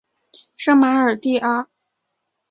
[0.57, 1.69] 圣马尔蒂阿。